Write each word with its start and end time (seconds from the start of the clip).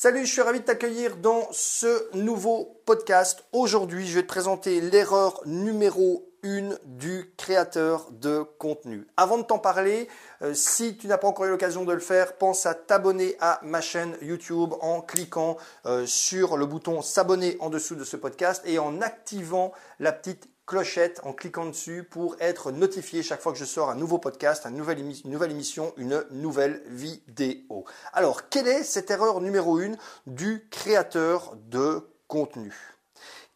Salut, 0.00 0.26
je 0.26 0.32
suis 0.32 0.42
ravi 0.42 0.60
de 0.60 0.64
t'accueillir 0.64 1.16
dans 1.16 1.48
ce 1.50 2.16
nouveau 2.16 2.80
podcast. 2.86 3.42
Aujourd'hui, 3.52 4.06
je 4.06 4.14
vais 4.14 4.22
te 4.22 4.28
présenter 4.28 4.80
l'erreur 4.80 5.40
numéro 5.44 6.30
1 6.44 6.76
du 6.84 7.34
créateur 7.36 8.08
de 8.12 8.44
contenu. 8.60 9.08
Avant 9.16 9.38
de 9.38 9.42
t'en 9.42 9.58
parler, 9.58 10.06
euh, 10.42 10.54
si 10.54 10.96
tu 10.96 11.08
n'as 11.08 11.18
pas 11.18 11.26
encore 11.26 11.46
eu 11.46 11.50
l'occasion 11.50 11.84
de 11.84 11.92
le 11.92 11.98
faire, 11.98 12.36
pense 12.36 12.64
à 12.64 12.74
t'abonner 12.74 13.34
à 13.40 13.58
ma 13.64 13.80
chaîne 13.80 14.16
YouTube 14.22 14.72
en 14.82 15.00
cliquant 15.00 15.56
euh, 15.86 16.06
sur 16.06 16.56
le 16.56 16.66
bouton 16.66 17.02
s'abonner 17.02 17.56
en 17.58 17.68
dessous 17.68 17.96
de 17.96 18.04
ce 18.04 18.16
podcast 18.16 18.62
et 18.66 18.78
en 18.78 19.00
activant 19.00 19.72
la 19.98 20.12
petite 20.12 20.48
clochette 20.68 21.20
en 21.24 21.32
cliquant 21.32 21.64
dessus 21.64 22.04
pour 22.04 22.36
être 22.40 22.70
notifié 22.70 23.22
chaque 23.22 23.40
fois 23.40 23.52
que 23.52 23.58
je 23.58 23.64
sors 23.64 23.88
un 23.88 23.94
nouveau 23.94 24.18
podcast, 24.18 24.66
une 24.66 24.76
nouvelle, 24.76 25.00
une 25.00 25.42
émission, 25.50 25.94
une 25.96 26.24
nouvelle 26.30 26.82
vidéo. 26.86 27.86
Alors, 28.12 28.50
quelle 28.50 28.68
est 28.68 28.82
cette 28.82 29.10
erreur 29.10 29.40
numéro 29.40 29.78
1 29.78 29.92
du 30.26 30.68
créateur 30.70 31.56
de 31.56 32.06
contenu? 32.28 32.76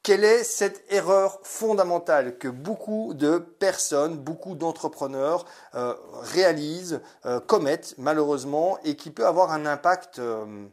Quelle 0.03 0.25
est 0.25 0.43
cette 0.43 0.83
erreur 0.91 1.39
fondamentale 1.43 2.39
que 2.39 2.49
beaucoup 2.49 3.13
de 3.13 3.37
personnes, 3.37 4.17
beaucoup 4.17 4.55
d'entrepreneurs 4.55 5.45
euh, 5.75 5.95
réalisent, 6.23 7.03
euh, 7.27 7.41
commettent 7.41 7.95
malheureusement 7.99 8.79
et 8.85 8.97
qui 8.97 9.11
peut 9.11 9.27
avoir 9.27 9.53
un 9.53 9.67
impact 9.67 10.19
euh, 10.19 10.67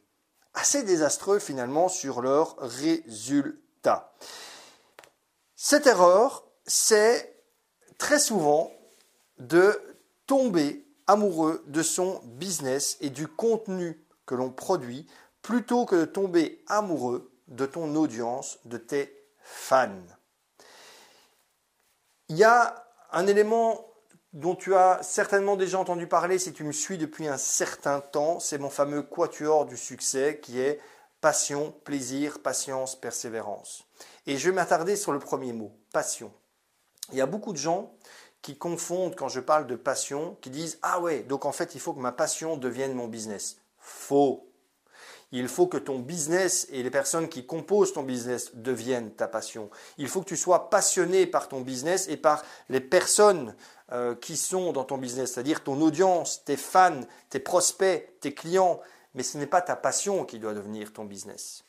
assez 0.54 0.84
désastreux 0.84 1.40
finalement 1.40 1.90
sur 1.90 2.21
leurs 2.21 2.55
résultats? 2.60 4.13
Cette 5.62 5.88
erreur, 5.88 6.45
c'est 6.66 7.36
très 7.98 8.18
souvent 8.18 8.72
de 9.40 9.77
tomber 10.26 10.88
amoureux 11.05 11.66
de 11.68 11.84
son 11.84 12.22
business 12.23 12.95
et 13.02 13.09
du 13.09 13.27
contenu 13.27 14.02
que 14.26 14.35
l'on 14.35 14.52
produit 14.52 15.05
plutôt 15.41 15.85
que 15.85 15.98
de 15.98 16.05
tomber 16.05 16.63
amoureux 16.68 17.30
de 17.49 17.66
ton 17.66 17.94
audience, 17.98 18.60
de 18.63 18.77
tes 18.77 19.13
fans. 19.43 19.90
Il 22.30 22.37
y 22.37 22.46
a 22.46 22.87
un 23.12 23.27
élément 23.27 23.85
dont 24.32 24.55
tu 24.55 24.76
as 24.76 25.04
certainement 25.04 25.57
déjà 25.57 25.77
entendu 25.77 26.07
parler 26.07 26.40
si 26.40 26.54
tu 26.54 26.63
me 26.63 26.71
suis 26.71 26.98
depuis 26.98 27.27
un 27.27 27.37
certain 27.37 27.99
temps, 27.99 28.40
c'est 28.40 28.60
mon 28.60 28.70
fameux 28.70 29.02
quatuor 29.02 29.65
du 29.65 29.76
succès 29.76 30.40
qui 30.41 30.62
est 30.62 30.80
passion, 31.21 31.73
plaisir, 31.84 32.41
patience, 32.41 32.95
persévérance. 32.95 33.84
Et 34.25 34.37
je 34.37 34.49
vais 34.49 34.55
m'attarder 34.55 34.95
sur 34.95 35.12
le 35.12 35.20
premier 35.20 35.53
mot, 35.53 35.71
passion. 35.91 36.31
Il 37.12 37.17
y 37.17 37.21
a 37.21 37.25
beaucoup 37.25 37.53
de 37.53 37.57
gens 37.57 37.91
qui 38.41 38.57
confondent 38.57 39.15
quand 39.15 39.27
je 39.27 39.40
parle 39.40 39.67
de 39.67 39.75
passion, 39.75 40.37
qui 40.41 40.49
disent 40.49 40.79
Ah 40.81 40.99
ouais, 40.99 41.21
donc 41.23 41.45
en 41.45 41.51
fait 41.51 41.75
il 41.75 41.81
faut 41.81 41.93
que 41.93 41.99
ma 41.99 42.12
passion 42.12 42.57
devienne 42.57 42.93
mon 42.93 43.07
business. 43.07 43.57
Faux. 43.77 44.45
Il 45.31 45.47
faut 45.47 45.67
que 45.67 45.77
ton 45.77 45.99
business 45.99 46.67
et 46.71 46.81
les 46.81 46.90
personnes 46.90 47.29
qui 47.29 47.45
composent 47.45 47.93
ton 47.93 48.01
business 48.01 48.55
deviennent 48.55 49.12
ta 49.12 49.27
passion. 49.27 49.70
Il 49.99 50.07
faut 50.07 50.21
que 50.21 50.27
tu 50.27 50.37
sois 50.37 50.71
passionné 50.71 51.27
par 51.27 51.47
ton 51.47 51.62
business 51.62 52.07
et 52.07 52.17
par 52.17 52.43
les 52.70 52.79
personnes 52.79 53.55
euh, 53.91 54.15
qui 54.15 54.37
sont 54.37 54.71
dans 54.71 54.84
ton 54.84 54.97
business, 54.97 55.34
c'est-à-dire 55.34 55.63
ton 55.63 55.81
audience, 55.81 56.43
tes 56.45 56.57
fans, 56.57 57.01
tes 57.29 57.40
prospects, 57.40 58.20
tes 58.20 58.34
clients. 58.34 58.81
Mais 59.13 59.24
ce 59.24 59.38
n'est 59.38 59.48
pas 59.48 59.62
ta 59.62 59.76
passion 59.76 60.26
qui 60.26 60.40
doit 60.40 60.54
devenir 60.54 60.93
ton 60.93 61.05
business. 61.05 61.63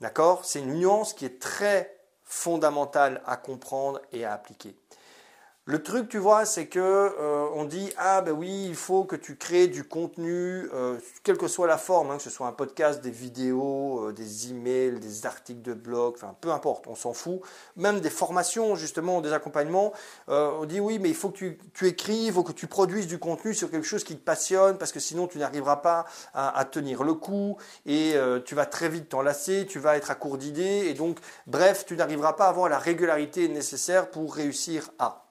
D'accord? 0.00 0.44
C'est 0.44 0.60
une 0.60 0.74
nuance 0.74 1.12
qui 1.12 1.24
est 1.24 1.40
très 1.40 1.96
fondamentale 2.24 3.22
à 3.26 3.36
comprendre 3.36 4.00
et 4.12 4.24
à 4.24 4.32
appliquer. 4.32 4.76
Le 5.66 5.82
truc, 5.82 6.08
tu 6.08 6.18
vois, 6.18 6.46
c'est 6.46 6.66
que 6.66 6.80
euh, 6.80 7.46
on 7.54 7.64
dit 7.64 7.92
ah 7.96 8.22
ben 8.22 8.32
oui, 8.32 8.66
il 8.68 8.74
faut 8.74 9.04
que 9.04 9.14
tu 9.14 9.36
crées 9.36 9.68
du 9.68 9.84
contenu, 9.84 10.68
euh, 10.74 10.98
quelle 11.22 11.36
que 11.36 11.46
soit 11.46 11.68
la 11.68 11.78
forme, 11.78 12.10
hein, 12.10 12.16
que 12.16 12.22
ce 12.22 12.30
soit 12.30 12.48
un 12.48 12.52
podcast, 12.52 13.02
des 13.02 13.10
vidéos, 13.10 14.08
euh, 14.08 14.12
des 14.12 14.50
emails, 14.50 14.98
des 14.98 15.26
articles 15.26 15.62
de 15.62 15.74
blog, 15.74 16.14
enfin 16.16 16.34
peu 16.40 16.50
importe, 16.50 16.88
on 16.88 16.96
s'en 16.96 17.12
fout. 17.12 17.42
Même 17.76 18.00
des 18.00 18.10
formations 18.10 18.74
justement, 18.74 19.20
des 19.20 19.32
accompagnements, 19.32 19.92
on 20.28 20.64
dit 20.64 20.80
oui, 20.80 20.98
mais 20.98 21.10
il 21.10 21.14
faut 21.14 21.28
que 21.30 21.54
tu, 21.74 21.86
écrives, 21.86 22.26
il 22.26 22.32
faut 22.32 22.42
que 22.42 22.52
tu 22.52 22.66
produises 22.66 23.06
du 23.06 23.18
contenu 23.18 23.54
sur 23.54 23.70
quelque 23.70 23.86
chose 23.86 24.02
qui 24.02 24.16
te 24.16 24.24
passionne, 24.24 24.76
parce 24.76 24.90
que 24.90 24.98
sinon 24.98 25.28
tu 25.28 25.38
n'arriveras 25.38 25.76
pas 25.76 26.06
à, 26.34 26.58
à, 26.58 26.64
tenir 26.64 27.04
le 27.04 27.14
coup 27.14 27.58
et 27.86 28.16
tu 28.44 28.54
vas 28.54 28.66
très 28.66 28.88
vite 28.88 29.10
t'enlacer, 29.10 29.66
tu 29.66 29.78
vas 29.78 29.96
être 29.96 30.10
à 30.10 30.14
court 30.16 30.38
d'idées 30.38 30.86
et 30.88 30.94
donc 30.94 31.18
bref, 31.46 31.84
tu 31.86 31.96
n'arriveras 31.96 32.32
pas 32.32 32.46
à 32.46 32.48
avoir 32.48 32.68
la 32.68 32.78
régularité 32.78 33.46
nécessaire 33.48 34.10
pour 34.10 34.34
réussir 34.34 34.90
à. 34.98 35.29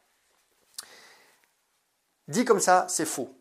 Dit 2.30 2.46
comme 2.46 2.60
ça, 2.60 2.86
c'est 2.88 3.08
faux. 3.08 3.36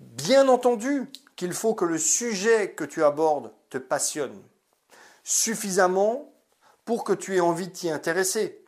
Bien 0.00 0.48
entendu 0.48 1.12
qu'il 1.36 1.52
faut 1.52 1.74
que 1.74 1.84
le 1.84 1.98
sujet 1.98 2.72
que 2.72 2.82
tu 2.82 3.04
abordes 3.04 3.52
te 3.68 3.76
passionne 3.76 4.42
suffisamment 5.22 6.32
pour 6.86 7.04
que 7.04 7.12
tu 7.12 7.36
aies 7.36 7.40
envie 7.40 7.68
de 7.68 7.72
t'y 7.72 7.90
intéresser 7.90 8.61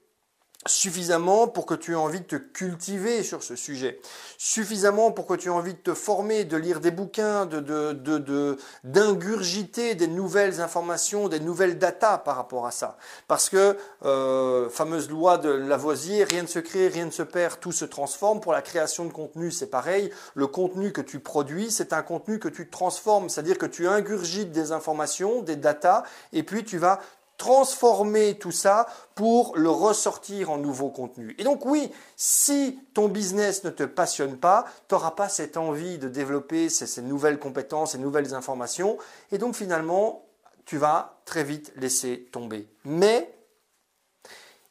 suffisamment 0.67 1.49
pour 1.49 1.67
que 1.67 1.75
tu 1.75 1.93
aies 1.93 1.97
envie 1.97 2.21
de 2.21 2.27
te 2.27 2.37
cultiver 2.37 3.23
sur 3.23 3.43
ce 3.43 3.57
sujet, 3.57 4.01
suffisamment 4.39 5.11
pour 5.13 5.27
que 5.27 5.35
tu 5.35 5.49
aies 5.49 5.53
envie 5.53 5.75
de 5.75 5.79
te 5.79 5.95
former, 5.95 6.45
de 6.45 6.57
lire 6.57 6.81
des 6.81 6.91
bouquins, 6.91 7.47
de, 7.47 8.57
d'ingurgiter 8.85 9.95
des 9.95 10.07
nouvelles 10.07 10.61
informations, 10.61 11.29
des 11.29 11.41
nouvelles 11.41 11.79
datas 11.79 12.19
par 12.19 12.37
rapport 12.37 12.67
à 12.67 12.71
ça. 12.71 12.97
Parce 13.29 13.49
que, 13.49 13.77
euh, 14.05 14.69
fameuse 14.71 15.11
loi 15.11 15.39
de 15.39 15.51
Lavoisier, 15.51 16.25
rien 16.25 16.43
ne 16.43 16.47
se 16.47 16.59
crée, 16.59 16.89
rien 16.89 17.07
ne 17.07 17.11
se 17.11 17.23
perd, 17.23 17.61
tout 17.61 17.73
se 17.73 17.85
transforme. 17.85 18.41
Pour 18.41 18.53
la 18.53 18.63
création 18.63 19.05
de 19.05 19.13
contenu, 19.13 19.51
c'est 19.51 19.67
pareil. 19.67 20.11
Le 20.35 20.47
contenu 20.47 20.93
que 20.93 21.01
tu 21.01 21.21
produis, 21.21 21.71
c'est 21.71 21.93
un 21.93 22.03
contenu 22.03 22.39
que 22.39 22.49
tu 22.49 22.69
transformes, 22.69 23.29
c'est-à-dire 23.29 23.59
que 23.59 23.67
tu 23.67 23.87
ingurgites 23.87 24.53
des 24.53 24.73
informations, 24.73 25.43
des 25.43 25.57
datas, 25.57 26.05
et 26.33 26.43
puis 26.43 26.65
tu 26.65 26.79
vas 26.79 27.01
transformer 27.37 28.39
tout 28.39 28.53
ça 28.53 28.87
pour 29.15 29.57
le 29.57 29.71
ressortir 29.71 30.51
en 30.51 30.59
nouveau 30.59 30.91
contenu. 30.91 31.35
Et 31.39 31.45
donc 31.45 31.65
oui, 31.67 31.91
si 32.17 32.79
ton 32.95 33.09
business 33.09 33.65
ne 33.65 33.71
te 33.71 33.83
passionne 33.83 34.37
pas, 34.37 34.65
tu 34.89 34.95
n'auras 34.95 35.13
pas 35.13 35.29
cette 35.29 35.57
envie 35.57 35.99
de 35.99 36.09
développer 36.09 36.69
ces, 36.69 37.03
nouvelles 37.03 37.39
compétences, 37.39 37.93
ces 37.93 37.99
nouvelles 37.99 38.35
informations, 38.35 38.99
et 39.33 39.39
donc 39.39 39.55
finalement, 39.57 40.27
tu 40.65 40.79
vas 40.79 41.21
très 41.25 41.45
vite 41.45 41.73
laisser 41.77 42.29
tomber. 42.33 42.69
Mais 42.85 43.35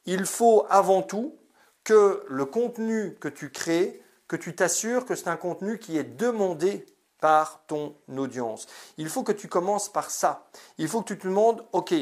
il 0.05 0.25
faut 0.25 0.65
avant 0.69 1.01
tout 1.01 1.35
que 1.83 2.23
le 2.27 2.45
contenu 2.45 3.15
que 3.19 3.27
tu 3.27 3.49
crées, 3.49 4.01
que 4.27 4.35
tu 4.35 4.55
t'assures 4.55 5.05
que 5.05 5.15
c'est 5.15 5.27
un 5.27 5.37
contenu 5.37 5.77
qui 5.79 5.97
est 5.97 6.03
demandé 6.03 6.85
par 7.19 7.63
ton 7.67 7.95
audience. 8.17 8.67
Il 8.97 9.07
faut 9.07 9.23
que 9.23 9.31
tu 9.31 9.47
commences 9.47 9.87
par 9.87 10.11
ça. 10.11 10.49
Il 10.77 10.89
faut 10.89 11.01
que 11.01 11.13
tu 11.13 11.17
te 11.17 11.27
demandes, 11.27 11.63
OK, 11.71 11.93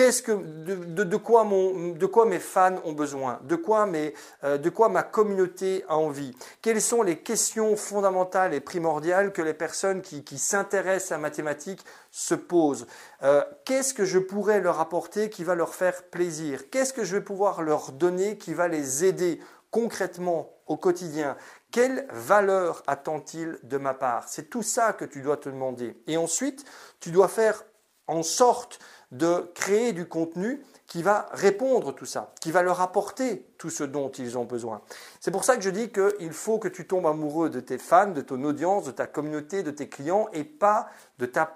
Qu'est-ce 0.00 0.22
que, 0.22 0.32
de, 0.32 1.16
quoi 1.18 1.44
mon, 1.44 1.92
de, 1.92 2.06
quoi 2.06 2.24
mes 2.24 2.38
fans 2.38 2.78
ont 2.86 2.94
besoin? 2.94 3.38
De 3.42 3.54
quoi, 3.54 3.84
mes, 3.84 4.14
euh, 4.44 4.56
de 4.56 4.70
quoi 4.70 4.88
ma 4.88 5.02
communauté 5.02 5.84
a 5.88 5.98
envie? 5.98 6.34
Quelles 6.62 6.80
sont 6.80 7.02
les 7.02 7.18
questions 7.18 7.76
fondamentales 7.76 8.54
et 8.54 8.60
primordiales 8.60 9.30
que 9.30 9.42
les 9.42 9.52
personnes 9.52 10.00
qui, 10.00 10.24
qui 10.24 10.38
s'intéressent 10.38 11.12
à 11.12 11.18
mathématiques 11.18 11.84
se 12.10 12.34
posent? 12.34 12.86
Euh, 13.22 13.44
Qu'est-ce 13.66 13.92
que 13.92 14.06
je 14.06 14.18
pourrais 14.18 14.60
leur 14.60 14.80
apporter 14.80 15.28
qui 15.28 15.44
va 15.44 15.54
leur 15.54 15.74
faire 15.74 16.04
plaisir? 16.04 16.70
Qu'est-ce 16.70 16.94
que 16.94 17.04
je 17.04 17.16
vais 17.16 17.22
pouvoir 17.22 17.60
leur 17.60 17.92
donner 17.92 18.38
qui 18.38 18.54
va 18.54 18.68
les 18.68 19.04
aider 19.04 19.38
concrètement 19.70 20.50
au 20.66 20.78
quotidien? 20.78 21.36
Quelle 21.72 22.06
valeur 22.08 22.82
attend-il 22.86 23.58
de 23.64 23.76
ma 23.76 23.92
part? 23.92 24.30
C'est 24.30 24.48
tout 24.48 24.62
ça 24.62 24.94
que 24.94 25.04
tu 25.04 25.20
dois 25.20 25.36
te 25.36 25.50
demander. 25.50 26.02
Et 26.06 26.16
ensuite, 26.16 26.64
tu 27.00 27.10
dois 27.10 27.28
faire 27.28 27.64
en 28.06 28.22
sorte 28.22 28.80
de 29.10 29.50
créer 29.54 29.92
du 29.92 30.06
contenu 30.06 30.62
qui 30.86 31.02
va 31.02 31.28
répondre 31.32 31.94
tout 31.94 32.06
ça, 32.06 32.32
qui 32.40 32.50
va 32.50 32.62
leur 32.62 32.80
apporter 32.80 33.46
tout 33.58 33.70
ce 33.70 33.84
dont 33.84 34.10
ils 34.10 34.36
ont 34.36 34.44
besoin. 34.44 34.82
C'est 35.20 35.30
pour 35.30 35.44
ça 35.44 35.56
que 35.56 35.62
je 35.62 35.70
dis 35.70 35.90
qu'il 35.90 36.32
faut 36.32 36.58
que 36.58 36.68
tu 36.68 36.86
tombes 36.86 37.06
amoureux 37.06 37.48
de 37.48 37.60
tes 37.60 37.78
fans, 37.78 38.10
de 38.10 38.20
ton 38.20 38.42
audience, 38.42 38.86
de 38.86 38.90
ta 38.90 39.06
communauté, 39.06 39.62
de 39.62 39.70
tes 39.70 39.88
clients 39.88 40.28
et 40.32 40.42
pas 40.42 40.88
de, 41.18 41.26
ta, 41.26 41.54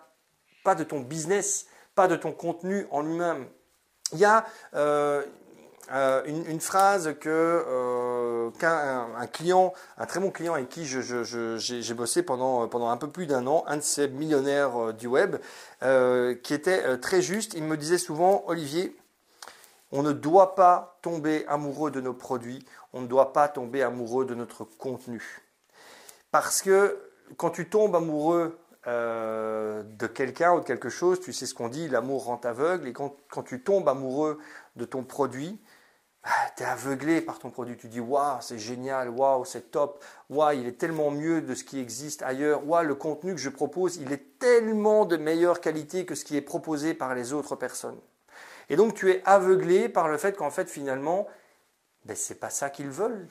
pas 0.62 0.76
de 0.76 0.84
ton 0.84 1.00
business, 1.00 1.66
pas 1.94 2.06
de 2.06 2.16
ton 2.16 2.32
contenu 2.32 2.86
en 2.90 3.02
lui-même. 3.02 3.46
Il 4.12 4.18
y 4.18 4.24
a, 4.24 4.46
euh, 4.74 5.24
euh, 5.92 6.22
une, 6.24 6.60
phrase 6.60 7.14
que 7.20 7.28
euh, 7.28 8.50
qu'un 8.58 9.06
un 9.16 9.26
client, 9.26 9.74
un 9.98 10.06
très 10.06 10.18
bon 10.18 10.30
client 10.30 10.54
avec 10.54 10.70
qui 10.70 10.86
j'ai 10.86 11.94
bossé 11.94 12.22
pendant, 12.22 12.66
pendant 12.68 12.88
un 12.88 12.96
peu 12.96 13.08
plus 13.08 13.26
d'un 13.26 13.46
an, 13.46 13.64
un 13.66 13.76
de 13.76 13.82
ces 13.82 14.08
millionnaires 14.08 14.76
euh, 14.76 14.92
du 14.92 15.06
web, 15.06 15.36
qui 16.42 16.54
était 16.54 16.98
très 16.98 17.20
juste. 17.20 17.52
Il 17.54 17.64
me 17.64 17.76
disait 17.76 17.98
souvent, 17.98 18.44
Olivier, 18.46 18.96
on 19.92 20.02
ne 20.02 20.12
doit 20.12 20.54
pas 20.54 20.98
tomber 21.02 21.44
amoureux 21.48 21.90
de 21.90 22.00
nos 22.00 22.14
produits, 22.14 22.64
on 22.94 23.02
ne 23.02 23.06
doit 23.06 23.34
pas 23.34 23.48
tomber 23.48 23.82
amoureux 23.82 24.24
de 24.24 24.34
notre 24.34 24.64
contenu. 24.64 25.42
Parce 26.30 26.62
que 26.62 26.98
quand 27.36 27.50
tu 27.50 27.68
tombes 27.68 27.94
amoureux 27.94 28.58
de 28.86 30.06
quelqu'un 30.06 30.54
ou 30.54 30.60
de 30.60 30.64
quelque 30.64 30.88
chose, 30.88 31.20
tu 31.20 31.34
sais 31.34 31.44
ce 31.44 31.54
qu'on 31.54 31.68
dit, 31.68 31.88
l'amour 31.88 32.24
rend 32.24 32.40
aveugle, 32.44 32.88
et 32.88 32.94
quand, 32.94 33.14
quand 33.30 33.42
tu 33.42 33.62
tombes 33.62 33.88
amoureux 33.88 34.38
de 34.76 34.86
ton 34.86 35.04
produit, 35.04 35.60
tu 36.56 36.62
es 36.62 36.66
aveuglé 36.66 37.20
par 37.20 37.38
ton 37.38 37.50
produit. 37.50 37.76
Tu 37.76 37.88
dis, 37.88 38.00
waouh, 38.00 38.38
c'est 38.40 38.58
génial, 38.58 39.10
waouh, 39.10 39.44
c'est 39.44 39.70
top, 39.70 40.02
waouh, 40.30 40.52
il 40.52 40.66
est 40.66 40.78
tellement 40.78 41.10
mieux 41.10 41.42
de 41.42 41.54
ce 41.54 41.64
qui 41.64 41.78
existe 41.78 42.22
ailleurs, 42.22 42.66
waouh, 42.66 42.86
le 42.86 42.94
contenu 42.94 43.34
que 43.34 43.40
je 43.40 43.50
propose, 43.50 43.96
il 43.96 44.12
est 44.12 44.38
tellement 44.38 45.04
de 45.04 45.16
meilleure 45.16 45.60
qualité 45.60 46.06
que 46.06 46.14
ce 46.14 46.24
qui 46.24 46.36
est 46.36 46.42
proposé 46.42 46.94
par 46.94 47.14
les 47.14 47.32
autres 47.32 47.56
personnes. 47.56 48.00
Et 48.70 48.76
donc, 48.76 48.94
tu 48.94 49.10
es 49.10 49.22
aveuglé 49.24 49.88
par 49.88 50.08
le 50.08 50.16
fait 50.16 50.36
qu'en 50.36 50.50
fait, 50.50 50.70
finalement, 50.70 51.26
ben, 52.04 52.16
ce 52.16 52.32
n'est 52.32 52.38
pas 52.38 52.50
ça 52.50 52.70
qu'ils 52.70 52.88
veulent, 52.88 53.28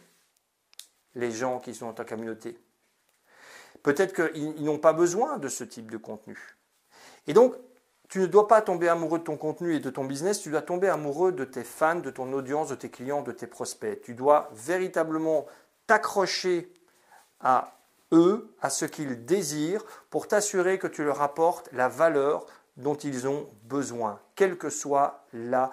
les 1.15 1.31
gens 1.31 1.59
qui 1.59 1.73
sont 1.73 1.87
dans 1.87 1.93
ta 1.93 2.05
communauté. 2.05 2.57
Peut-être 3.81 4.13
qu'ils 4.13 4.63
n'ont 4.63 4.79
pas 4.79 4.93
besoin 4.93 5.37
de 5.37 5.49
ce 5.49 5.63
type 5.63 5.91
de 5.91 5.97
contenu. 5.97 6.37
Et 7.27 7.33
donc, 7.33 7.55
tu 8.13 8.19
ne 8.19 8.27
dois 8.27 8.47
pas 8.47 8.61
tomber 8.61 8.89
amoureux 8.89 9.17
de 9.17 9.23
ton 9.23 9.37
contenu 9.37 9.73
et 9.73 9.79
de 9.79 9.89
ton 9.89 10.05
business, 10.05 10.39
tu 10.39 10.51
dois 10.51 10.61
tomber 10.61 10.87
amoureux 10.87 11.31
de 11.31 11.45
tes 11.45 11.63
fans, 11.63 11.95
de 11.95 12.11
ton 12.11 12.31
audience, 12.31 12.69
de 12.69 12.75
tes 12.75 12.89
clients, 12.89 13.23
de 13.23 13.31
tes 13.31 13.47
prospects. 13.47 14.03
Tu 14.03 14.13
dois 14.13 14.51
véritablement 14.53 15.47
t'accrocher 15.87 16.71
à 17.39 17.71
eux, 18.11 18.53
à 18.61 18.69
ce 18.69 18.85
qu'ils 18.85 19.25
désirent, 19.25 19.83
pour 20.11 20.27
t'assurer 20.27 20.77
que 20.77 20.85
tu 20.85 21.03
leur 21.03 21.23
apportes 21.23 21.69
la 21.73 21.87
valeur 21.87 22.45
dont 22.77 22.93
ils 22.93 23.27
ont 23.27 23.49
besoin, 23.63 24.19
quelle 24.35 24.59
que 24.59 24.69
soit 24.69 25.25
la 25.33 25.71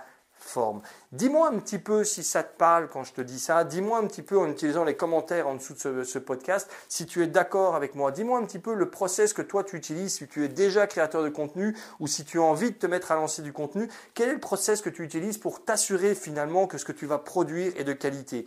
Dis-moi 1.13 1.49
un 1.49 1.59
petit 1.59 1.79
peu 1.79 2.05
si 2.05 2.23
ça 2.23 2.43
te 2.43 2.57
parle 2.57 2.89
quand 2.89 3.05
je 3.05 3.13
te 3.13 3.21
dis 3.21 3.39
ça. 3.39 3.65
Dis-moi 3.65 3.99
un 3.99 4.07
petit 4.07 4.23
peu 4.23 4.39
en 4.39 4.49
utilisant 4.49 4.85
les 4.85 4.97
commentaires 4.97 5.47
en 5.47 5.55
dessous 5.55 5.75
de 5.75 6.05
ce, 6.05 6.19
podcast 6.19 6.71
si 6.89 7.07
tu 7.07 7.23
es 7.23 7.27
d'accord 7.27 7.75
avec 7.75 7.95
moi. 7.95 8.11
Dis-moi 8.13 8.39
un 8.39 8.45
petit 8.45 8.59
peu 8.59 8.75
le 8.75 8.91
process 8.91 9.33
que 9.33 9.43
toi 9.43 9.65
tu 9.65 9.77
utilises, 9.77 10.15
si 10.15 10.27
tu 10.27 10.45
es 10.45 10.49
déjà 10.49 10.87
créateur 10.87 11.23
de 11.23 11.29
contenu 11.29 11.77
ou 11.99 12.07
si 12.07 12.25
tu 12.25 12.39
as 12.39 12.43
envie 12.43 12.71
de 12.71 12.77
te 12.77 12.87
mettre 12.87 13.13
à 13.13 13.15
lancer 13.15 13.43
du 13.43 13.53
contenu. 13.53 13.89
Quel 14.15 14.31
est 14.31 14.35
le 14.35 14.41
process 14.41 14.83
que 14.83 14.91
tu 14.91 15.03
utilises 15.05 15.39
pour 15.39 15.65
t'assurer 15.65 16.15
finalement 16.15 16.67
que 16.67 16.79
ce 16.79 16.85
que 16.85 16.93
tu 16.93 17.07
vas 17.07 17.19
produire 17.19 17.73
est 17.77 17.85
de 17.85 17.93
qualité? 17.93 18.47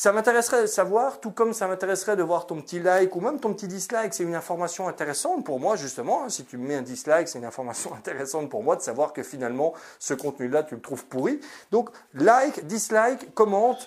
Ça 0.00 0.12
m'intéresserait 0.12 0.62
de 0.62 0.66
savoir, 0.66 1.20
tout 1.20 1.30
comme 1.30 1.52
ça 1.52 1.68
m'intéresserait 1.68 2.16
de 2.16 2.22
voir 2.22 2.46
ton 2.46 2.58
petit 2.62 2.80
like 2.80 3.14
ou 3.14 3.20
même 3.20 3.38
ton 3.38 3.52
petit 3.52 3.68
dislike. 3.68 4.14
C'est 4.14 4.22
une 4.22 4.34
information 4.34 4.88
intéressante 4.88 5.44
pour 5.44 5.60
moi, 5.60 5.76
justement. 5.76 6.26
Si 6.30 6.46
tu 6.46 6.56
me 6.56 6.68
mets 6.68 6.76
un 6.76 6.80
dislike, 6.80 7.28
c'est 7.28 7.38
une 7.38 7.44
information 7.44 7.94
intéressante 7.98 8.48
pour 8.48 8.62
moi 8.62 8.76
de 8.76 8.80
savoir 8.80 9.12
que 9.12 9.22
finalement, 9.22 9.74
ce 9.98 10.14
contenu-là, 10.14 10.62
tu 10.62 10.74
le 10.74 10.80
trouves 10.80 11.04
pourri. 11.04 11.38
Donc, 11.70 11.90
like, 12.14 12.66
dislike, 12.66 13.34
commente. 13.34 13.86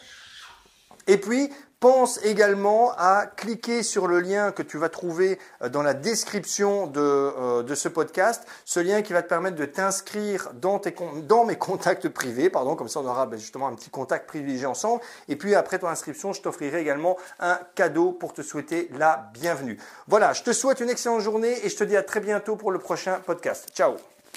Et 1.08 1.18
puis, 1.18 1.52
Pense 1.84 2.18
également 2.24 2.94
à 2.98 3.26
cliquer 3.26 3.84
sur 3.84 4.08
le 4.08 4.22
lien 4.22 4.54
que 4.54 4.64
tu 4.64 4.78
vas 4.78 4.88
trouver 4.88 5.38
euh, 5.62 5.68
dans 5.68 5.82
la 5.84 5.94
description 5.94 6.90
euh, 6.96 7.62
de, 7.62 7.76
ce 7.76 7.90
podcast, 7.90 8.48
ce 8.64 8.80
lien 8.80 9.02
qui 9.02 9.12
va 9.12 9.22
te 9.22 9.28
permettre 9.28 9.58
de 9.58 9.66
t'inscrire 9.66 10.52
dans, 10.54 10.80
dans, 11.28 11.44
mes 11.44 11.56
contacts 11.58 12.08
privés, 12.08 12.50
pardon, 12.50 12.78
comme 12.78 12.88
ça 12.88 13.02
on 13.02 13.06
aura 13.06 13.26
ben, 13.26 13.38
justement 13.38 13.68
un 13.68 13.76
petit 13.76 13.90
contact 13.90 14.28
privilégié 14.28 14.66
ensemble. 14.66 15.02
Et 15.28 15.36
puis 15.36 15.56
après 15.56 15.78
ton 15.78 15.90
inscription, 15.90 16.32
je 16.32 16.42
t'offrirai 16.42 16.80
également 16.80 17.18
un 17.42 17.60
cadeau 17.76 18.14
pour 18.14 18.32
te 18.32 18.44
souhaiter 18.44 18.90
la 18.98 19.30
bienvenue. 19.34 19.78
Voilà, 20.08 20.32
je 20.32 20.44
te 20.44 20.54
souhaite 20.54 20.80
une 20.80 20.90
excellente 20.90 21.20
journée 21.20 21.66
et 21.66 21.70
je 21.70 21.76
te 21.76 21.84
dis 21.84 21.98
à 21.98 22.04
très 22.04 22.22
bientôt 22.22 22.56
pour 22.56 22.72
le 22.72 22.80
prochain 22.80 23.20
podcast. 23.26 23.68
Ciao 23.76 23.96